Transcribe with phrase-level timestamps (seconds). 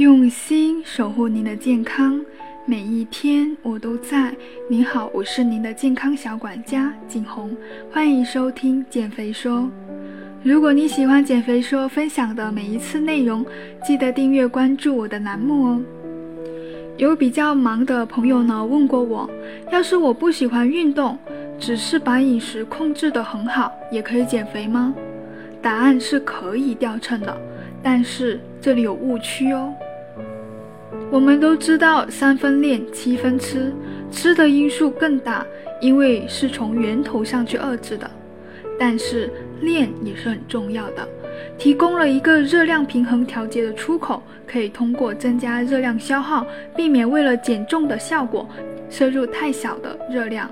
[0.00, 2.18] 用心守护您的健康，
[2.64, 4.34] 每一天我都在。
[4.66, 7.54] 您好，我是您的健康小管家景红，
[7.92, 9.68] 欢迎收听减肥说。
[10.42, 13.44] 如果你喜欢减肥说分享的每一次内容，
[13.84, 15.82] 记得订阅关注我的栏目哦。
[16.96, 19.28] 有比较忙的朋友呢问过我，
[19.70, 21.18] 要是我不喜欢运动，
[21.58, 24.94] 只是把饮食控制得很好，也可以减肥吗？
[25.60, 27.38] 答案是可以掉秤的，
[27.82, 29.74] 但是这里有误区哦。
[31.12, 33.72] 我们都知道三分练七分吃，
[34.12, 35.44] 吃的因素更大，
[35.80, 38.08] 因为是从源头上去遏制的。
[38.78, 39.28] 但是
[39.60, 41.06] 练也是很重要的，
[41.58, 46.46] 提供了一个热量平衡调节的出口，可以通过增加热量消耗，
[46.76, 48.48] 避免为了减重的效果
[48.88, 50.48] 摄入太小的热量。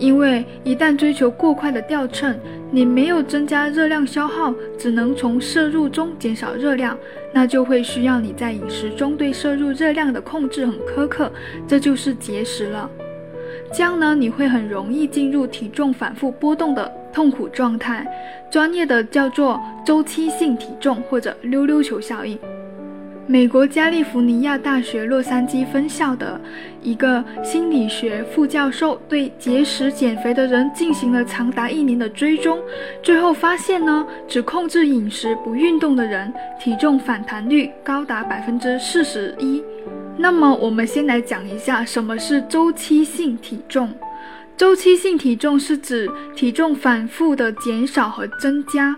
[0.00, 2.34] 因为一旦追求过快的掉秤，
[2.72, 6.96] 你没有增加热量消耗，只能从摄入中减少热量，
[7.34, 11.30] 那就会需要你在饮食中对摄入热量的控制很苛刻，
[11.68, 12.90] 这就是节食了。
[13.74, 18.06] 这样呢，你会很容易进入体重反复波动的痛苦状态，
[18.50, 22.38] 专业的叫做周期性体重或者溜溜球效应。
[23.30, 26.40] 美国加利福尼亚大学洛杉矶分校的
[26.82, 32.58] 一个心理学副教授对节食减肥的人进行了长达一年的追踪，
[33.04, 39.62] 最后发现呢，只控制饮食不运动的人，体重反弹率高达百分之四十一。
[40.16, 43.94] 那么，我们先来讲一下什么是周期性体重。
[44.56, 48.96] 周期性体重是指体重反复的减少和增加。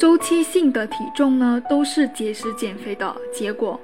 [0.00, 3.78] 周期性的体重呢，都是节食减肥的结果。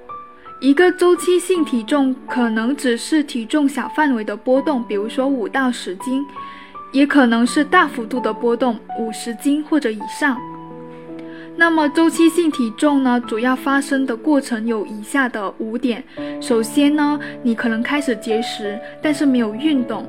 [0.62, 6.24] 一个周期性体重可能只是体重小范围的波动，比如说五到十斤，
[6.90, 10.40] 也可能是大幅度的波动，五十斤或者以上。
[11.54, 16.02] 那么周期性体重呢，主要发生的过程有以下的五点。
[16.40, 20.06] 首先呢，你可能开始节食，但是没有运动，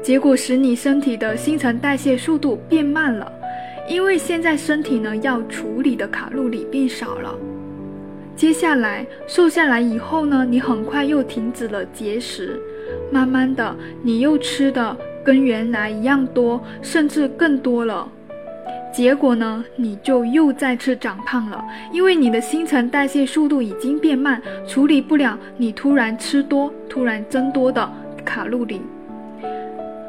[0.00, 3.32] 结果使你身体的新陈代谢速度变慢了。
[3.90, 7.36] 因为现在身体呢要处理的卡路里变少了，
[8.36, 12.56] 接下来瘦下来以后呢，你很快又停止了节食，
[13.10, 18.08] 慢慢的你又吃的跟原来一样多，甚至更多了，
[18.94, 27.90] 结果呢，你就又再次长胖了，因为你的新陈代谢速度已经变慢，处理不了你突然吃多、突然增多的
[28.24, 28.80] 卡路里，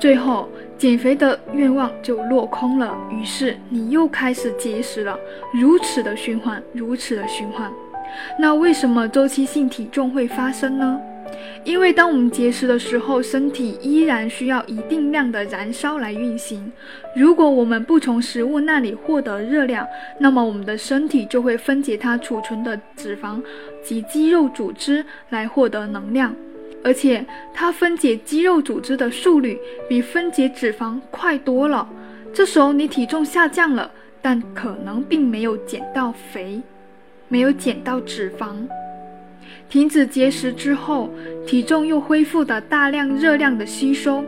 [0.01, 0.50] 最后。
[0.81, 5.16] 减肥的愿望就落空了，于是你又开始节食了，
[5.53, 7.72] 如此的循环，如此的循环。
[8.39, 11.00] 那为什么周期性体重会发生呢？
[11.63, 16.72] 因为当我们节食的时候，身体依然需要一定量的燃烧来运行。
[17.16, 19.88] 如果我们不从食物那里获得热量，
[20.18, 23.39] 那么我们的身体就会分解它储存的脂肪
[23.83, 26.35] 及肌肉组织来获得能量。
[26.84, 31.88] 而且它分解肌肉组织的速率比分解脂肪快多了。
[32.34, 36.62] 这时候你体重下降了，但可能并没有减到肥，
[37.28, 38.56] 没有减到脂肪。
[39.69, 41.09] 停止节食之后，
[41.46, 44.24] 体重又恢复的大量热量的吸收，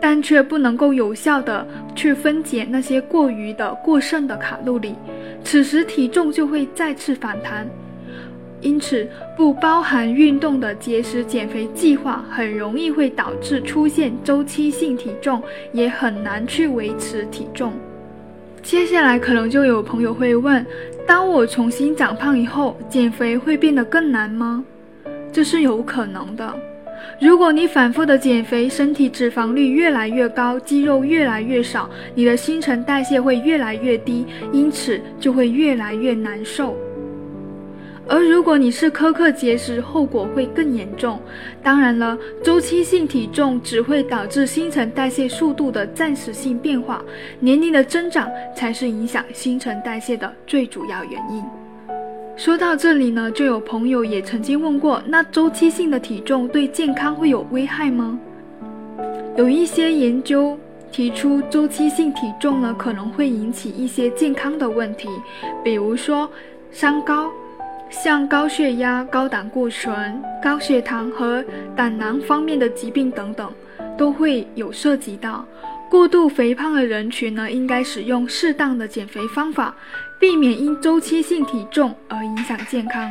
[0.00, 4.94] 但却不能够有效的去分解那些过余的过剩的卡路里。
[5.44, 7.68] 此时体重就会再次反弹。
[8.64, 15.40] 因此，不包含运动的节食减肥计划很容易会导致出现周期性体重，
[15.72, 17.74] 也很难去维持体重。
[18.62, 20.64] 接下来可能就有朋友会问：
[21.06, 24.64] 当我重新长胖以后，减肥会变得更难吗？
[25.30, 26.54] 这是有可能的。
[27.20, 36.74] 如果你反复的减肥，身体脂肪率越来越高，肌肉越来越少，你的新陈代谢会越来越低，因此就会越来越难受。
[38.06, 41.18] 而如果你是苛刻节食，后果会更严重。
[41.62, 47.02] 当然了，周期性体重只会导致新陈代谢速度的暂时性变化，
[47.40, 51.42] 年龄的增长才是影响新陈代谢的最主要原因。
[52.36, 58.18] 说到这里呢，就有朋友也曾经问过：那周期性的体重对健康会有危害吗？
[59.36, 60.58] 有一些研究
[60.92, 65.08] 提出，周期性体重呢可能会引起一些健康的问题，
[65.64, 66.28] 比如说
[66.70, 67.30] 三高。
[68.02, 71.44] 像高血压、高胆固醇、高血糖和
[71.76, 73.50] 胆囊方面的疾病等等，
[73.96, 75.46] 都会有涉及到。
[75.88, 79.74] 过度肥胖的人群呢，应该使用适当的减肥方法，
[80.18, 83.08] 避免因周期性体重而影响健康。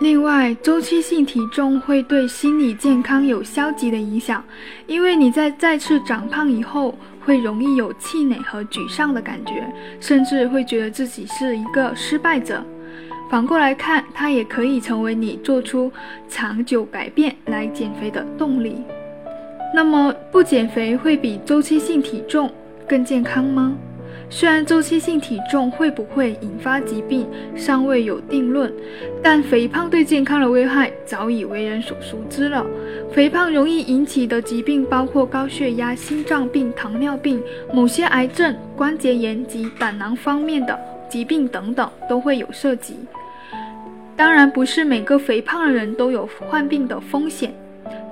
[0.00, 4.44] 另外，周期性体重会对心理健康有消极的影响，
[4.86, 9.64] 因为你在再次长胖以后，会容易有气馁和沮丧的感觉，
[10.00, 12.62] 甚至会觉得自己是一个失败者。
[13.30, 15.92] 反过来看，它也可以成为你做出
[16.28, 18.76] 长久改变来减肥的动力。
[19.74, 22.50] 那么，不减肥会比周期性体重
[22.88, 23.76] 更健康吗？
[24.30, 28.72] 虽然周期性体重会不会引发疾病尚未有定论，
[29.22, 32.64] 但肥胖对健康的危害早已为人所熟知了。
[33.12, 37.42] 肥胖容易引起的疾病包括高血压、心脏病、糖尿病、
[37.72, 40.78] 某些癌症、关节炎及胆囊方面的
[41.08, 42.96] 疾病等等都会有涉及。
[44.18, 47.54] 当然，不是每个肥胖的人都有患病的风险。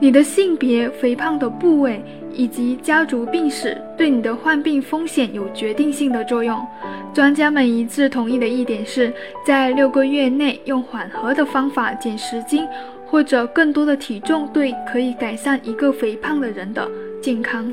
[0.00, 2.00] 你的性别、肥胖的部位
[2.32, 6.64] 以及家族病史对你的患病风险有决定性的作用。
[7.12, 9.12] 专家们一致同意的一点是，
[9.44, 12.64] 在六个月内用缓和的方法减十斤
[13.04, 16.88] 或者更多的体重，对可以改善一个肥胖的人的
[17.20, 17.72] 健康。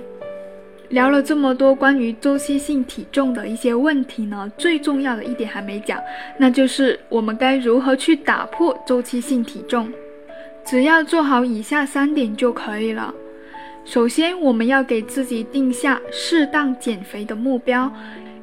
[0.93, 5.99] 聊了这么多关于周期性体重的一些问题呢，最重要的一点还没讲，
[6.37, 9.91] 那就是我们该如何去打破周期性体重。
[10.63, 13.11] 只要做好以下三点就可以了。
[13.83, 17.91] 首先，我们要给自己定下适当减肥的目标，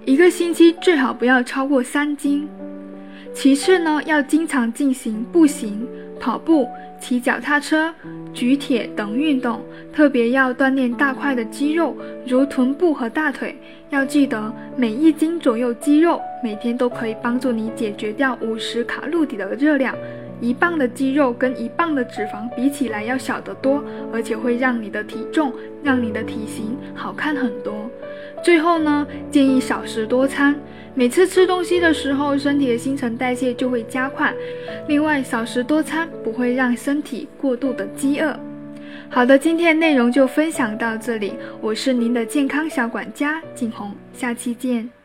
[0.05, 2.49] 一个星期最好不要超过三斤。
[3.32, 5.87] 其次呢，要经常进行步行、
[6.20, 6.69] 跑步、
[7.00, 7.93] 骑脚踏车、
[8.34, 9.61] 举铁等运动，
[9.93, 11.96] 特别要锻炼大块的肌肉，
[12.26, 13.56] 如臀部和大腿。
[13.88, 19.96] 要记得，每一斤左右肌肉，每天都可以帮助你解决掉五十卡路里的热量。
[20.40, 23.82] 一磅的肌肉跟一磅的脂肪比起来要小得多，
[24.12, 25.52] 而且会让你的体重、
[25.82, 27.90] 让你的体型好看很多。
[28.42, 30.54] 最后呢，建议少食多餐，
[30.94, 34.32] 每次吃东西的时候，身体的新陈代谢就会加快。
[34.88, 38.38] 另外，少食多餐不会让身体过度的饥饿。
[39.08, 45.00] 好的，今天内容就分享到这里，我是您的健康小管家景红，下期见。